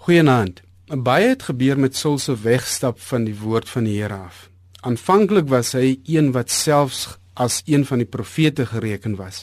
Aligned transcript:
Goeienaand. 0.00 0.62
Baie 1.04 1.26
het 1.28 1.42
gebeur 1.44 1.76
met 1.78 1.96
Saul 1.96 2.14
se 2.18 2.32
wegstap 2.40 3.00
van 3.04 3.26
die 3.28 3.34
woord 3.36 3.68
van 3.68 3.84
die 3.84 3.98
Here 3.98 4.16
af. 4.16 4.46
Aanvanklik 4.80 5.50
was 5.52 5.74
hy 5.76 5.98
een 6.08 6.30
wat 6.32 6.48
selfs 6.48 7.02
as 7.36 7.58
een 7.68 7.84
van 7.84 8.00
die 8.00 8.08
profete 8.08 8.64
gereken 8.70 9.18
was. 9.18 9.42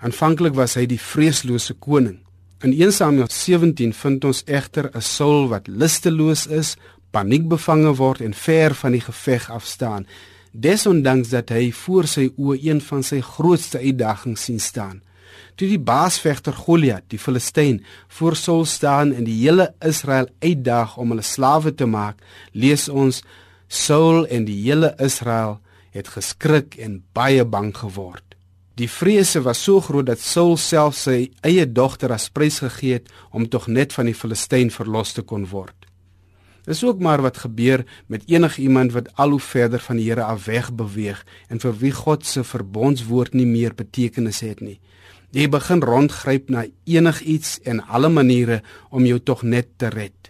Aanvanklik 0.00 0.56
was 0.56 0.78
hy 0.80 0.86
die 0.88 1.00
vreeslose 1.00 1.76
koning. 1.76 2.22
In 2.64 2.72
1 2.72 2.96
Samuel 3.02 3.28
17 3.28 3.92
vind 3.92 4.24
ons 4.24 4.42
egter 4.48 4.88
'n 4.96 5.04
Saul 5.04 5.52
wat 5.52 5.68
lusteloos 5.68 6.46
is, 6.46 6.76
paniekbevange 7.10 7.92
word 8.00 8.24
en 8.24 8.32
ver 8.32 8.74
van 8.74 8.96
die 8.96 9.04
geveg 9.04 9.50
afstaan. 9.50 10.06
Desondanks 10.52 11.28
dat 11.28 11.52
hy 11.52 11.68
voor 11.72 12.06
sy 12.06 12.30
oë 12.38 12.58
een 12.64 12.80
van 12.80 13.02
sy 13.02 13.20
grootste 13.20 13.78
uitdagings 13.78 14.44
sien 14.44 14.60
staan 14.60 15.02
toe 15.56 15.68
die 15.68 15.80
baasvegter 15.80 16.52
Goliat, 16.56 17.04
die 17.08 17.18
Filistyn, 17.18 17.82
voor 18.08 18.36
Saul 18.36 18.64
staan 18.64 19.12
en 19.12 19.24
die 19.28 19.38
hele 19.42 19.70
Israel 19.84 20.28
uitdaag 20.42 20.96
om 20.96 21.14
hulle 21.14 21.26
slawe 21.26 21.74
te 21.74 21.86
maak, 21.86 22.20
lees 22.52 22.88
ons 22.88 23.22
Saul 23.68 24.26
en 24.26 24.44
die 24.44 24.58
hele 24.64 24.94
Israel 25.00 25.60
het 25.92 26.08
geskrik 26.08 26.76
en 26.80 27.02
baie 27.16 27.44
bang 27.44 27.72
geword. 27.76 28.24
Die 28.80 28.88
vrese 28.88 29.42
was 29.44 29.60
so 29.60 29.80
groot 29.84 30.08
dat 30.08 30.20
Saul 30.20 30.56
self 30.56 30.96
sy 30.96 31.30
eie 31.44 31.66
dogter 31.68 32.12
as 32.14 32.30
prys 32.32 32.62
gegee 32.64 33.00
het 33.00 33.10
om 33.30 33.44
tog 33.48 33.68
net 33.68 33.92
van 33.92 34.08
die 34.08 34.16
Filistyn 34.16 34.72
verlos 34.72 35.12
te 35.12 35.22
kon 35.22 35.44
word. 35.50 35.76
Dis 36.64 36.84
ook 36.84 37.00
maar 37.02 37.20
wat 37.22 37.42
gebeur 37.42 37.84
met 38.06 38.22
enige 38.26 38.62
iemand 38.62 38.92
wat 38.92 39.10
al 39.16 39.30
hoe 39.30 39.40
verder 39.40 39.80
van 39.80 39.98
die 39.98 40.08
Here 40.08 40.24
af 40.24 40.44
weg 40.44 40.72
beweeg 40.72 41.24
en 41.48 41.60
vir 41.60 41.74
wie 41.78 41.92
God 41.92 42.26
se 42.26 42.44
verbondswoord 42.44 43.34
nie 43.34 43.46
meer 43.46 43.74
betekenis 43.74 44.40
het 44.40 44.60
nie. 44.60 44.78
Jy 45.32 45.46
begin 45.48 45.80
rondgryp 45.80 46.50
na 46.52 46.66
enigiets 46.84 47.56
en 47.64 47.80
alle 47.88 48.10
maniere 48.12 48.60
om 48.90 49.06
jou 49.08 49.18
tog 49.18 49.42
net 49.42 49.70
te 49.80 49.88
red. 49.88 50.28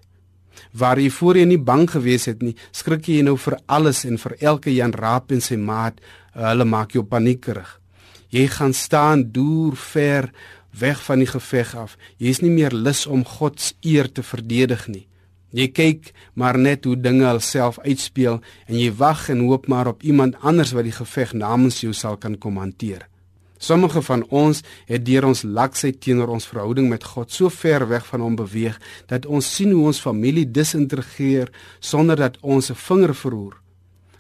Waar 0.72 1.00
jy 1.00 1.10
voorheen 1.10 1.50
nie 1.50 1.58
bang 1.58 1.88
gewees 1.90 2.28
het 2.30 2.42
nie, 2.42 2.54
skrik 2.70 3.08
jy 3.10 3.24
nou 3.26 3.34
vir 3.36 3.58
alles 3.66 4.04
en 4.06 4.20
vir 4.22 4.36
elke 4.40 4.70
Jan 4.70 4.94
Raap 4.94 5.34
en 5.34 5.42
sy 5.42 5.58
maat, 5.58 5.98
hulle 6.38 6.64
maak 6.64 6.94
jou 6.94 7.02
paniekerig. 7.02 7.80
Jy 8.32 8.46
gaan 8.48 8.72
staan 8.72 9.26
deur 9.34 9.74
ver 9.76 10.30
weg 10.78 11.02
van 11.04 11.20
die 11.20 11.28
geveg 11.28 11.74
af. 11.76 11.98
Jy 12.16 12.32
is 12.32 12.40
nie 12.40 12.54
meer 12.54 12.72
lus 12.72 13.04
om 13.06 13.26
God 13.26 13.60
se 13.60 13.74
eer 13.84 14.08
te 14.08 14.22
verdedig 14.24 14.86
nie. 14.88 15.06
Jy 15.52 15.68
kyk 15.68 16.12
maar 16.32 16.56
net 16.56 16.86
hoe 16.88 16.96
dinge 16.96 17.26
alself 17.28 17.76
uitspeel 17.84 18.38
en 18.40 18.78
jy 18.78 18.88
wag 18.96 19.28
en 19.34 19.44
hoop 19.44 19.68
maar 19.68 19.90
op 19.90 20.02
iemand 20.02 20.38
anders 20.40 20.72
wat 20.72 20.88
die 20.88 20.96
geveg 20.96 21.34
namens 21.36 21.82
jou 21.82 21.92
sal 21.92 22.16
kan 22.16 22.38
kom 22.40 22.56
hanteer. 22.56 23.04
Sommige 23.62 24.02
van 24.02 24.24
ons 24.34 24.60
het 24.88 25.04
deur 25.06 25.28
ons 25.28 25.44
laksheid 25.46 26.00
teenoor 26.02 26.32
ons 26.34 26.48
verhouding 26.50 26.88
met 26.90 27.04
God 27.06 27.30
so 27.30 27.50
ver 27.62 27.84
weg 27.86 28.06
van 28.08 28.24
hom 28.24 28.34
beweeg 28.40 28.78
dat 29.12 29.26
ons 29.26 29.46
sien 29.54 29.70
hoe 29.70 29.84
ons 29.92 30.00
familie 30.02 30.48
disintegreer 30.50 31.52
sonder 31.78 32.18
dat 32.18 32.38
ons 32.40 32.70
'n 32.70 32.74
vinger 32.74 33.14
verroer. 33.14 33.54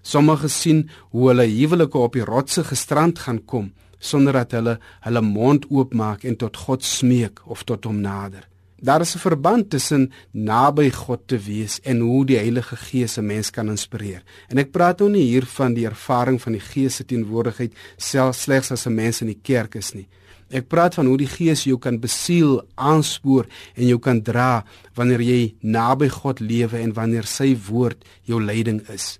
Sommige 0.02 0.48
sien 0.48 0.90
hoe 1.10 1.28
hulle 1.28 1.46
huwelike 1.46 1.98
op 1.98 2.12
die 2.12 2.24
rotse 2.24 2.64
gestrand 2.64 3.18
gaan 3.18 3.44
kom 3.44 3.72
sonder 3.98 4.32
dat 4.32 4.52
hulle 4.52 4.78
hulle 5.00 5.20
mond 5.20 5.66
oopmaak 5.70 6.24
en 6.24 6.36
tot 6.36 6.56
God 6.56 6.84
smeek 6.84 7.40
of 7.44 7.62
tot 7.62 7.84
hom 7.84 8.00
nader. 8.00 8.51
Daar 8.82 9.00
is 9.00 9.14
'n 9.14 9.18
verband 9.18 9.70
tussen 9.70 10.12
naby 10.30 10.90
God 10.90 11.20
te 11.26 11.38
wees 11.38 11.80
en 11.80 12.00
hoe 12.00 12.26
die 12.26 12.36
Heilige 12.36 12.76
Gees 12.76 13.16
'n 13.16 13.26
mens 13.26 13.50
kan 13.50 13.68
inspireer. 13.68 14.22
En 14.48 14.58
ek 14.58 14.70
praat 14.70 14.98
nou 14.98 15.10
nie 15.10 15.22
hier 15.22 15.46
van 15.46 15.74
die 15.74 15.86
ervaring 15.86 16.42
van 16.42 16.52
die 16.52 16.60
Gees 16.60 16.96
se 16.96 17.04
teenwoordigheid 17.04 17.72
selfs 17.96 18.42
slegs 18.42 18.70
as 18.70 18.86
'n 18.86 18.94
mens 18.94 19.20
in 19.20 19.26
die 19.26 19.38
kerk 19.42 19.74
is 19.74 19.92
nie. 19.92 20.08
Ek 20.50 20.68
praat 20.68 20.94
van 20.94 21.06
hoe 21.06 21.16
die 21.16 21.26
Gees 21.26 21.64
jou 21.64 21.78
kan 21.78 22.00
besiel, 22.00 22.62
aanspoor 22.74 23.46
en 23.74 23.86
jou 23.86 23.98
kan 23.98 24.22
dra 24.22 24.64
wanneer 24.94 25.20
jy 25.20 25.54
naby 25.60 26.08
God 26.08 26.40
lewe 26.40 26.78
en 26.78 26.92
wanneer 26.92 27.24
sy 27.24 27.56
woord 27.68 28.04
jou 28.22 28.42
leiding 28.42 28.88
is. 28.88 29.18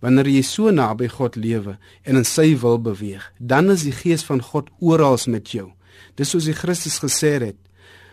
Wanneer 0.00 0.26
jy 0.26 0.42
so 0.42 0.70
naby 0.70 1.08
God 1.08 1.36
lewe 1.36 1.78
en 2.02 2.16
in 2.16 2.24
sy 2.24 2.54
wil 2.58 2.78
beweeg, 2.78 3.32
dan 3.38 3.70
is 3.70 3.82
die 3.82 3.92
Gees 3.92 4.22
van 4.22 4.42
God 4.42 4.68
oral 4.78 5.18
met 5.26 5.48
jou. 5.48 5.72
Dis 6.14 6.30
soos 6.30 6.44
die 6.44 6.54
Christus 6.54 6.98
gesê 6.98 7.40
het, 7.40 7.56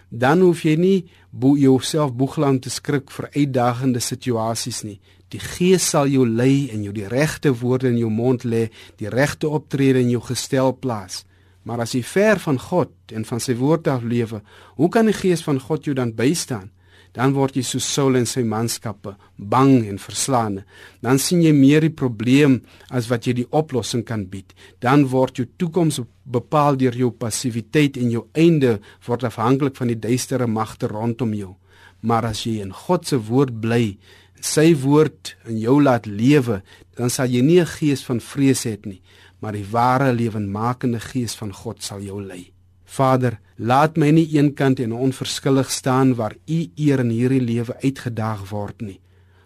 dan 0.09 0.41
hoef 0.41 0.63
jy 0.63 0.75
nie 0.79 0.97
bo 1.31 1.57
jouself 1.59 2.13
boeglang 2.15 2.61
te 2.61 2.71
skrik 2.71 3.11
vir 3.11 3.29
uitdagende 3.35 3.99
situasies 3.99 4.83
nie. 4.87 4.99
Die 5.33 5.41
Gees 5.43 5.89
sal 5.91 6.07
jou 6.07 6.23
lei 6.23 6.69
en 6.71 6.85
jou 6.85 6.93
die 6.95 7.07
regte 7.07 7.51
woorde 7.51 7.89
in 7.91 7.97
jou 7.99 8.09
mond 8.09 8.45
lê, 8.47 8.69
die 8.97 9.11
regte 9.11 9.49
optrede 9.49 9.99
in 9.99 10.13
jou 10.13 10.21
gestel 10.23 10.71
plaas. 10.71 11.25
Maar 11.67 11.83
as 11.83 11.93
jy 11.97 12.03
ver 12.07 12.39
van 12.39 12.59
God 12.59 12.93
en 13.11 13.25
van 13.27 13.43
sy 13.43 13.57
woord 13.59 13.89
af 13.91 14.05
lewe, 14.07 14.39
hoe 14.79 14.89
kan 14.89 15.09
die 15.09 15.15
Gees 15.15 15.43
van 15.43 15.59
God 15.59 15.83
jou 15.83 15.95
dan 15.97 16.15
bystaan? 16.15 16.71
Dan 17.13 17.33
word 17.33 17.55
jy 17.57 17.63
so 17.65 17.79
Saul 17.79 18.17
en 18.19 18.25
sy 18.29 18.43
manskappe 18.43 19.15
bang 19.37 19.85
en 19.89 19.99
verslaane. 20.01 20.65
Dan 21.01 21.19
sien 21.21 21.41
jy 21.41 21.53
meer 21.55 21.81
die 21.81 21.93
probleem 21.93 22.61
as 22.89 23.09
wat 23.11 23.27
jy 23.27 23.33
die 23.41 23.47
oplossing 23.51 24.03
kan 24.05 24.25
bied. 24.31 24.53
Dan 24.79 25.07
word 25.11 25.39
jou 25.39 25.47
toekoms 25.57 26.01
bepaal 26.25 26.77
deur 26.77 26.95
jou 26.95 27.11
passiwiteit 27.11 27.97
en 27.97 28.11
jou 28.11 28.25
einde 28.37 28.77
word 29.07 29.25
afhanklik 29.29 29.77
van 29.79 29.93
die 29.93 29.99
duistere 29.99 30.47
magte 30.47 30.89
rondom 30.91 31.33
jou. 31.33 31.55
Maar 32.01 32.31
as 32.33 32.45
jy 32.45 32.59
in 32.61 32.73
God 32.73 33.07
se 33.07 33.17
woord 33.17 33.55
bly, 33.61 33.97
sy 34.41 34.73
woord 34.77 35.35
in 35.49 35.57
jou 35.61 35.79
laat 35.81 36.05
lewe, 36.05 36.61
dan 36.97 37.09
sal 37.09 37.29
jy 37.29 37.41
nie 37.41 37.59
'n 37.61 37.65
gees 37.65 38.03
van 38.03 38.19
vrees 38.19 38.65
hê 38.65 38.77
nie, 38.85 39.01
maar 39.41 39.53
die 39.53 39.65
ware 39.65 40.13
lewenmakende 40.13 40.99
gees 40.99 41.35
van 41.35 41.51
God 41.53 41.81
sal 41.81 42.01
jou 42.01 42.21
lei. 42.21 42.51
Vader, 42.87 43.39
laat 43.55 43.97
my 43.97 44.09
nie 44.15 44.27
eenkant 44.37 44.79
en 44.79 44.95
onverskillig 44.95 45.71
staan 45.71 46.15
waar 46.15 46.35
u 46.45 46.59
eer 46.75 47.03
in 47.03 47.11
hierdie 47.11 47.43
lewe 47.43 47.75
uitgedaag 47.83 48.47
word 48.49 48.81
nie. 48.81 48.99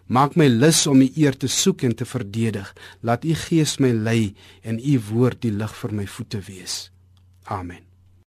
Maak 0.06 0.36
my 0.36 0.46
lus 0.46 0.86
om 0.86 1.00
u 1.00 1.08
eer 1.16 1.36
te 1.36 1.48
soek 1.48 1.82
en 1.88 1.94
te 1.96 2.04
verdedig. 2.04 2.68
Laat 3.00 3.24
u 3.24 3.34
gees 3.46 3.78
my 3.80 3.92
lei 3.92 4.34
en 4.62 4.78
u 4.78 4.98
woord 5.12 5.40
die 5.42 5.54
lig 5.54 5.72
vir 5.84 5.94
my 5.94 6.06
voete 6.06 6.42
wees. 6.48 6.90
Amen. 7.48 7.91